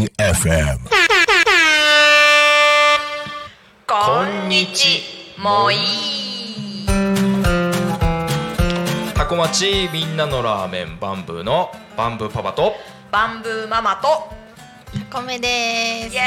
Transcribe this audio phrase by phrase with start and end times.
[0.00, 0.78] ン FM
[3.86, 5.02] こんにち
[5.38, 6.86] もういい
[9.14, 12.72] タコ町みんなのラーメンバンブーのバンブーパパと
[13.10, 14.08] バンブーママと
[15.10, 16.20] 米ですイエ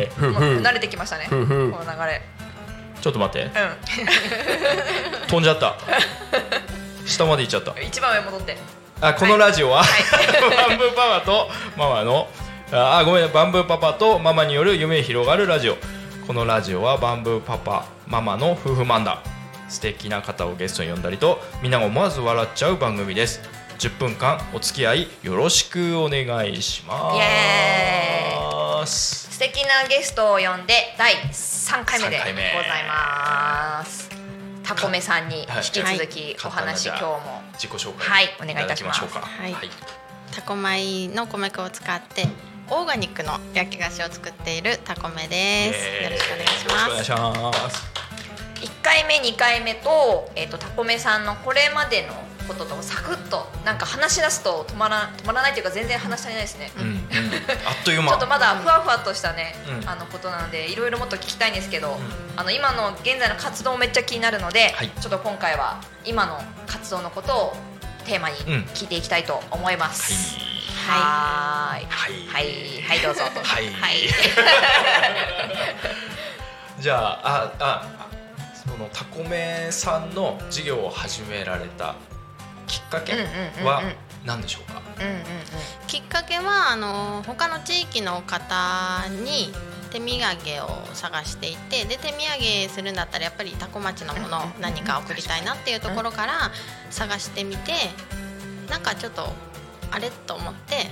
[0.00, 1.46] エーイ慣れてきましたねこの流
[2.06, 2.22] れ
[3.02, 3.48] ちょっと待って。
[3.48, 3.50] う
[5.28, 5.76] 飛んじゃった。
[7.04, 7.72] 下まで行っちゃった。
[7.72, 8.56] ん一番上戻って。
[9.00, 9.84] あこのラジオは、は
[10.68, 12.28] バンブーパパとママの
[12.72, 15.76] あごめんバンブーパパとママによる夢広がるラジオ。
[16.26, 19.18] このラジオはバンブーパパママの夫婦漫談。
[19.68, 23.62] 素敵な方をゲストに呼んだりとみんなが思わず笑っちゃう番組です。
[23.82, 26.94] 10分間お付き合いよろしくお願いしま
[28.86, 34.08] す素敵なゲストを呼んで第3回目でございます。
[34.62, 37.42] タコメさんに引き続きお話今日も。
[37.54, 39.00] 自己紹介はいお願いいたします。
[39.00, 39.26] だきましょうか。
[39.26, 39.56] はい。
[40.30, 42.28] タコ米の米粉を使って
[42.70, 47.04] オーガニックの焼き菓子を作っているタコメです、よろしくお願いします。
[47.04, 47.92] しくお願いします。
[48.60, 52.14] 1回目2回目と,、えー、とタコメさんのこれまでの
[52.52, 56.96] こととサクッとなんか話し出すと止まら止まらないというか全然話し足りないですね、うんうん。
[57.66, 58.10] あっという間。
[58.10, 59.88] ちょっとまだふわふわとしたね、うん。
[59.88, 61.98] あのことなのでいろいろもっと聞きたいんですけど、
[62.36, 64.90] あの今の現在の活動めっちゃ気になるので、はい。
[65.00, 67.56] ちょっと今回は今の活動のことを
[68.04, 68.68] テーマにうん。
[68.74, 70.36] 聞いていきたいと思います。
[70.86, 71.86] ははーい。
[71.88, 72.12] はい。
[72.28, 72.82] はい。
[72.82, 73.42] はいどうぞと。
[73.42, 73.72] はい。
[73.72, 74.08] はい。
[76.80, 78.08] じゃあああ
[78.54, 81.94] そのタコメさんの事業を始められた
[82.66, 83.82] きっかけうんうんうんうんは
[84.24, 85.22] 何でしょうか、うんうんうん。
[85.86, 89.52] きっかけはあの他の地域の方に
[89.90, 96.50] 手土産を探していてで手土産するんだったらやっぱりタコ町のものを何か送りたいなっていうところから
[96.90, 97.72] 探してみて
[98.70, 99.26] なんかちょっと
[99.90, 100.10] あれ？
[100.10, 100.86] と思って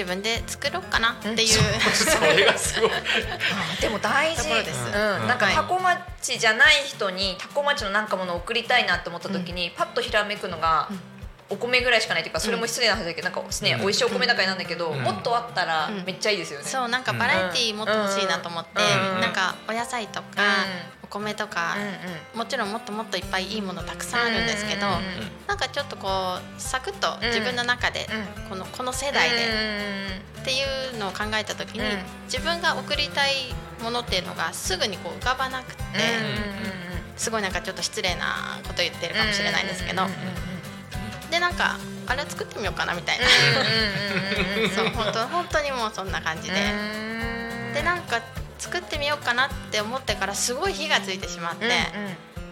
[0.00, 2.90] 自分で作ろうかなっていう、それがすごい。
[3.82, 4.48] でも大事。
[4.48, 4.92] ですうん。
[5.28, 10.88] なんかタコ町じゃない人にタコ町のなんかものを送りたいなって思った時に、パッとひらめくのが、
[11.50, 13.80] お米ぐらいしかないっていうかそれも失礼な話だけどなんかね、うん。
[13.80, 15.02] 美味しいお米だからなんだけど、うん。
[15.02, 16.04] もっとあったらうん。
[16.04, 16.64] めっちゃいいですよね。
[16.64, 18.70] そうなんかバラエティーもっと欲しいなと思って、
[19.14, 19.20] うん。
[19.20, 20.64] なんかお野菜とか、
[20.99, 21.76] お米とか、
[22.34, 25.00] もちろんもっともっといっぱいいいものたくさんあるんですけど、うんうん
[25.46, 28.06] なんかちょっとこうサクッと自分の中で、
[28.38, 29.36] うんこのこの世代で
[30.40, 30.62] ってい
[30.94, 31.98] うのを考えた時に、うん。
[32.26, 33.34] 自分が送りたい
[33.82, 35.82] ものっていうのがすぐにこう浮かばなくて、
[37.16, 40.02] すごいなんかちょっと失礼なこと言ってるかもしれないんですけど、
[41.30, 43.24] でなんかあれ作ってみようかなみたいな、
[44.74, 46.54] そう本当本当にもうそんな感じで、
[47.74, 48.20] でなんか
[48.60, 51.66] 作ってみようかなって思ってからすごい火がついてしまって、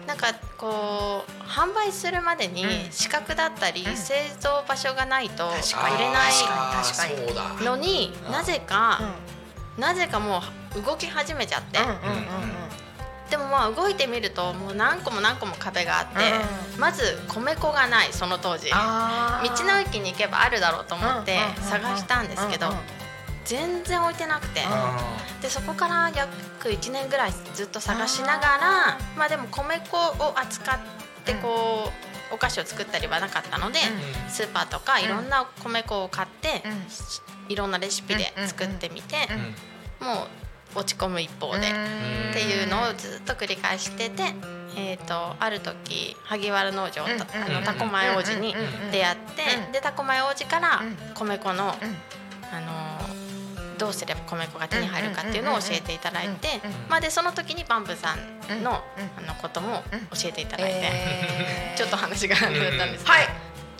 [0.07, 2.69] なんかこう販売するまでにうん。
[2.91, 5.51] 資格だったり、製造場所がないと売
[5.99, 8.99] れないのになぜか、
[9.77, 10.41] なぜかも
[10.75, 11.79] う動き始めちゃって、
[13.29, 16.15] でもまあ動いてみるともう何個も何個も壁があって、
[16.79, 18.71] まず米粉がないその当時。
[18.71, 18.75] 道
[19.65, 22.73] の駅に行けばあるだろうと思って探したんですけど
[23.49, 24.61] 全然置いてなくて。
[24.63, 30.79] あでそこから約1年ぐらいずっと探しながらまあでも米粉を扱っ
[31.25, 31.89] てこ
[32.31, 33.79] うお菓子を作ったりはなかったので
[34.27, 36.61] スーパーとかいろんな米粉を買って
[37.47, 39.15] いろんなレシピで作ってみて
[40.01, 40.27] も
[40.75, 41.69] う落ち込む一方で。
[42.29, 44.23] っていうのをずっと繰り返してて、
[44.77, 48.53] えー、とある時萩原農場、うんたあうんのタコ米王子に
[48.91, 49.71] 出会って、うん。
[49.71, 50.95] でタコ米王子からうん。
[51.15, 52.88] 米粉の、あのー
[53.79, 58.17] どうすれば米粉が手に入るかっていうのを教えていただいて、まあ、でその時にバンブさん
[58.63, 58.83] の,、
[59.17, 59.81] うんあのことも
[60.13, 63.27] 教えていただいて、えーちょっと話があれだったんですけど、はい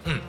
[0.08, 0.22] うん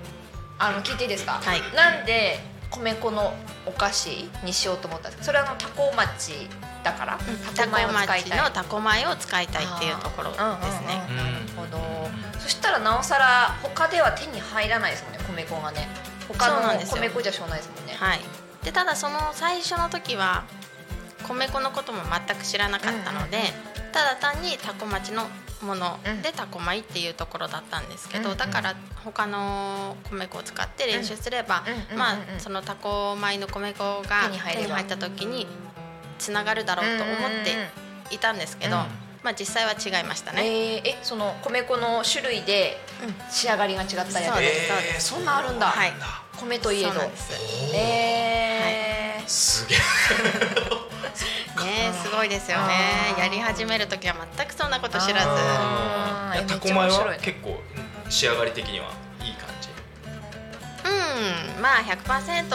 [0.58, 2.38] あの聞いていいですか、はいなんで
[2.70, 3.32] 米粉の
[3.66, 6.48] お菓子にしようと思ったんですかそれはあのタコ町
[6.84, 11.02] だから、タコタコ米を使いたい町のタコ米を使いたいっていうところですね。
[11.08, 11.80] うんうんうんなるほど
[12.38, 15.88] そしたらなおさら他では手に入らないですもんね米粉がね
[16.28, 18.20] 他の米粉じゃしょうがないですもんねはい、
[18.64, 20.44] でただその最初の時は
[21.26, 23.38] 米粉のことも全く知らなかったので、
[23.92, 25.24] ただ単にタコ町の
[25.62, 28.74] ものでタコ米っていうところだったんですけど、うんだから
[29.04, 31.62] 他の米粉を使って練習すれば、
[31.92, 32.40] うんまあうんうんうん。
[32.40, 35.46] そのタコ米の米粉が手に入った時に
[36.18, 37.16] つながるだろうと思っ
[38.08, 38.82] ていたんですけど、うん。
[39.22, 40.44] まあ実際は違いましたね。
[40.44, 42.78] えーえその米粉の種類で
[43.30, 45.66] 仕上がりが違ったりそうですそうえーですそんなあるんだ。
[45.66, 45.92] はい。
[46.38, 46.90] 米といえど。
[46.90, 47.32] そうなんです。
[47.74, 48.49] えー
[49.30, 49.78] すげえ。
[51.62, 53.14] ねすごいですよね。
[53.16, 55.26] やり始める時は全くそんなこと知らず。
[56.48, 57.18] タコ米はい。
[57.20, 57.62] 結構
[58.08, 58.86] 仕上がり的には
[59.22, 59.68] いい感じ。
[60.84, 61.62] うん。
[61.62, 62.48] まあ100%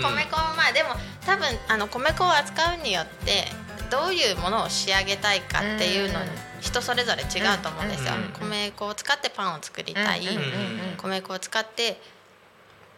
[0.00, 0.94] 米粉まあでも
[1.26, 3.48] 多分あの米粉を扱うによって
[3.90, 6.38] どういうものを仕上げたいかっていうのにうん。
[6.60, 8.14] 人それぞれ違うと思うんですよ。
[8.14, 10.20] うん米粉を使ってパンを作りたい。
[10.20, 12.00] うんうんうん米粉を使って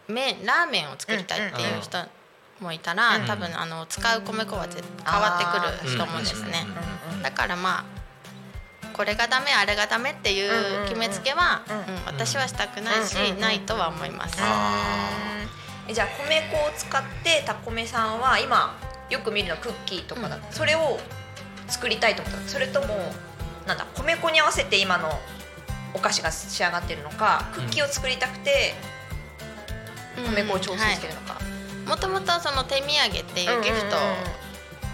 [0.07, 1.97] 麺ラーメンを作りたいっていう人
[2.59, 3.25] もいたらうん。
[3.25, 6.65] 多分あの使う米粉は絶変わってくると思うんですね。
[7.15, 7.83] うんだからまあ
[8.93, 11.75] これがダメあれがダメっていう決めつけはうん。
[11.75, 14.37] うんうん私はしたくないしうんうんうんないとは思います。
[14.37, 18.77] じゃあ米粉を使ってタコメさんは今
[19.09, 20.97] よく見るのはクッキーとかだ、それを
[21.67, 22.39] 作りたいと思った。
[22.39, 22.87] のそれとも
[23.67, 25.09] なんだ米粉に合わせて今の
[25.93, 28.73] お菓子が仕上がってるのかクッキーを作りたくて
[30.25, 31.37] 米粉を調整してるのか、
[31.87, 33.97] もともとその手土産っていうギフト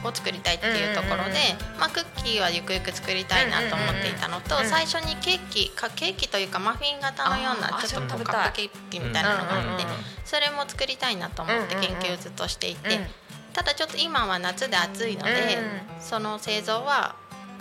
[0.07, 9.85] を作りたいっていうところで、まあ、クッキーはゆくゆく作りたいなと思っていたのと、最初にケーキかケーキというかマフィン型のようなちょっとカップケーキみたいなのがあって、
[10.25, 13.05] それも作りたいなと思って研究をずっとしていて、うん。
[13.53, 17.15] ただちょっと今は夏で暑いので、うんその製造は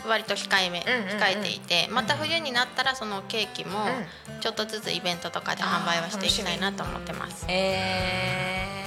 [0.07, 7.47] 割と控えめ、控えていてまた冬になったらそのケーキもうちょっとずつイベントとかで販売はしていきたいなと思ってます。
[7.49, 8.78] えー、うん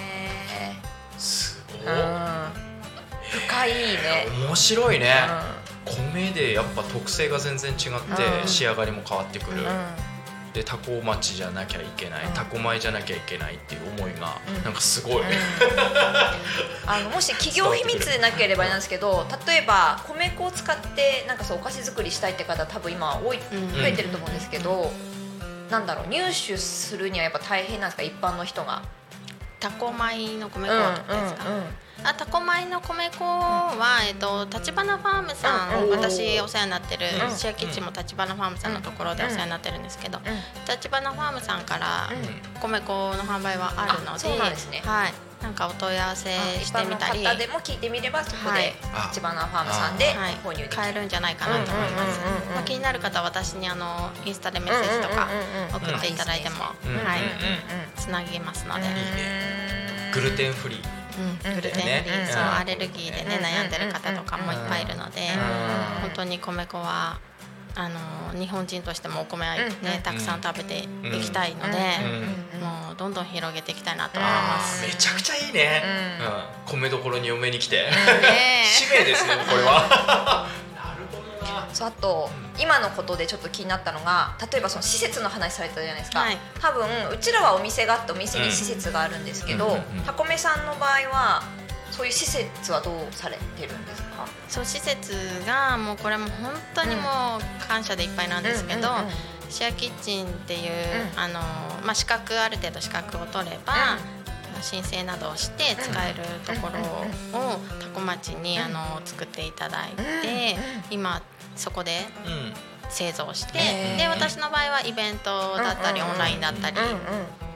[3.32, 5.14] 深いね、面白いね。
[5.86, 7.88] う米でやっぱ特性が全然違って
[8.44, 8.48] うん。
[8.48, 9.58] 仕上がりも変わってくる。
[9.64, 9.86] んうん。
[10.54, 12.34] でタコ町じゃなきゃいけないうん。
[12.34, 14.64] タコ米じゃなきゃいけないっていう思いがうん。
[14.64, 15.24] なんかすごい。
[16.86, 23.72] あのもし企業秘密でなければなんですけど例えば米粉を使ってなんかそうお菓子作りしたいって方多分今多いうん。
[23.72, 24.92] 増えてると思うんですけど、
[25.70, 28.04] なんだろう入手するにはやっぱ大変なんですか？
[28.04, 28.84] 一般の人が。
[29.62, 31.44] タコ米の米粉ってことですか、
[32.04, 40.24] あタコ米の米粉は、えっと、立花ファームさん、うんうん私お世話になってる、うんシェアキッチンも立花ファームさんのところでお世話になってるんですけど、うん。
[40.68, 42.60] 立花ファームさんからうん。
[42.60, 44.82] 米粉の販売はあるのであそうなんですね。
[44.84, 47.22] はい、なんかお問い合わせしてみたり。
[47.22, 48.64] 一般の方でも聞いてみればそこはい。
[48.64, 48.74] で
[49.10, 50.34] 立花ファームさんではい。
[50.44, 50.70] 購入できる。
[50.70, 52.20] 買えるんじゃないかなと思います。
[52.54, 55.28] まあ気になる方は私にあのインスタでメッセージとか
[55.74, 56.56] 送っていただいても、
[56.86, 57.22] うんはい。
[57.22, 57.28] うん
[57.96, 58.82] つなぎますので、
[60.14, 60.80] グルテンフリー。
[61.46, 61.56] うん。
[61.56, 62.50] グルテンフリー、ねそううん。
[62.58, 67.20] アレルギーでね悩んでる方とかもいっぱいいるので、うん本当に米粉は
[67.76, 68.00] あの
[68.38, 71.78] 日本人としてもお米はね、うんたくさん食べていきたいので、
[72.54, 72.62] うん。
[72.62, 74.86] もうどんどん広げていきたいなと思います。
[74.86, 75.84] めちゃくちゃいいね。
[76.70, 76.80] ううん。
[76.82, 77.78] 米どころに嫁に来て。
[77.78, 80.48] ね 使命ですねこれは。
[80.76, 81.68] なるほどな。
[81.74, 86.38] そうあと今のことでちょっと気になったのが例えばその施設の話されたじゃないですか、はい。
[86.60, 90.02] 多分うちらはお店があってお店に施設があるんですけど、うん。
[90.02, 91.44] タコメさんの場合は
[91.92, 94.26] そういう施設はどうされてるんですか？
[94.50, 95.14] そう施設
[95.46, 97.02] がもうこれも本当にも
[97.38, 99.12] う感謝でいっぱいなんですけど、うんうんうん。
[99.50, 100.72] シェアキッチンっていう、
[101.14, 101.20] うん。
[101.20, 101.42] あの
[101.84, 103.74] まあ、資格ある程度資格を取れば、
[104.62, 106.80] 申請などをして使えるところ
[107.38, 107.60] を
[107.94, 109.92] 多古町にあの作っていただい
[110.22, 110.56] て、
[110.90, 111.22] 今
[111.56, 112.54] そこでうん
[112.90, 117.00] 製造して、で私の場合はイベントだったり、うんうんうんオンラインだったり、うんうん。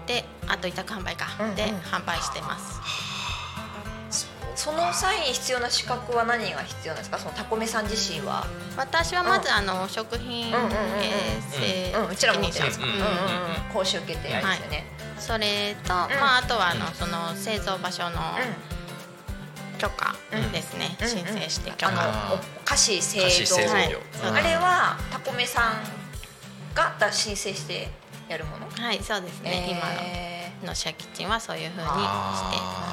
[0.07, 1.55] であと委託販売か、うんうん。
[1.55, 2.81] で販売してます。
[4.65, 7.19] その際に必要な資格は何が必要なんですか？
[7.19, 10.53] そのタコメさん自身は、私はまずあの食品衛
[11.51, 12.95] 生うん、うちらも持ってます、うんうん
[13.71, 14.85] 講習受けてやるんですよね、
[15.19, 18.19] それと、まああとはあのその製造場所の
[19.77, 20.15] 許可
[20.51, 21.93] ですね、うん申請して許可。
[21.93, 23.55] を、あーお菓子製造。
[23.55, 24.41] 製造業はい。
[24.41, 25.73] あれはタコメさん
[26.73, 27.89] がだ申請して
[28.27, 28.67] やるもの？
[28.83, 29.71] はいそうですね、え
[30.59, 32.84] 今ののシェアキッチンはそういうふうにしてあー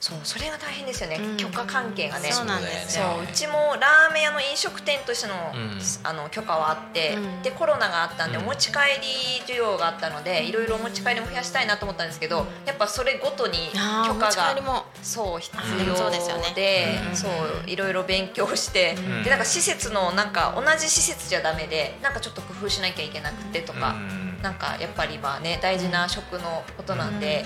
[0.00, 1.36] そうそれが大変ですよね、うん。
[1.36, 2.32] 許可関係がね。
[2.32, 3.04] そうなんですよ。
[3.16, 5.78] そううちもラーメン屋の飲食店としての,、うん。
[6.04, 7.42] あの許可はあって、うん。
[7.42, 8.44] でコロナがあったんで、うん。
[8.44, 13.68] お持ち帰り需要があったのでいろいろお持ち帰りも増やしたいなと思ったんですけどやっぱそれごとに
[14.06, 14.86] 許可がも。
[15.02, 16.52] そう必うん要ですよね。
[16.54, 19.22] でうんそういろいろ勉強して、ん。
[19.22, 24.30] でなんか施設のなんか同じ施設じゃダメでなんかちょっと工夫しなきゃいけなくてとか、うん。
[24.42, 27.44] なんかやっぱりまあね大事な食のことなんで、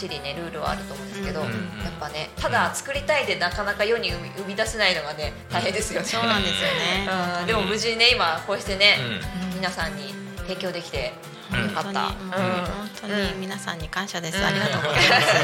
[0.00, 6.06] ちりねルールはあると思うんですけど、うんやっぱねただ作りたいでなかなか世に生み生み出せないのがね大変ですよね。
[6.06, 7.08] そうなんですよね。
[7.40, 7.46] うん。
[7.46, 8.96] でも無事にね今こうしてね、
[9.52, 9.56] うん。
[9.56, 11.12] 皆さんに提供できて
[11.52, 11.62] うん。
[11.64, 12.00] よかった。
[12.00, 12.64] 本当に、もううん。
[12.64, 14.44] 本当に皆さんに感謝です、うん。
[14.44, 15.34] ありがとうございます、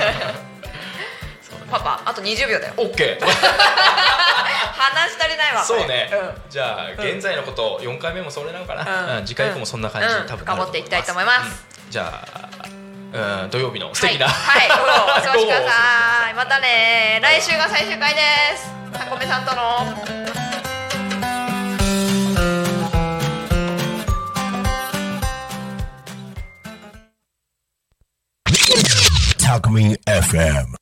[1.71, 2.75] パパあと20秒だよ。
[2.79, 3.27] オッケー。
[3.27, 5.63] 話し足りないわ。
[5.65, 6.11] そうね。
[6.13, 6.17] う
[6.49, 6.51] ん。
[6.51, 9.19] じゃあ現在のこと4回目もそれなのかうんな？
[9.19, 9.27] うん。
[9.27, 10.15] 次回以降もそんな感じ。
[10.15, 10.27] うん。
[10.27, 11.67] 多分深掘っていきたいと思います。
[11.85, 11.91] うん。
[11.91, 12.69] じゃあ
[13.13, 16.35] うん土曜日の素敵な、はい、はい、 午後お過ごしください。
[16.35, 17.21] またね。
[17.23, 18.21] 来週が最終回で
[18.57, 18.71] す。
[18.93, 20.27] タコメさんとの。
[29.39, 30.76] Talk Me FM.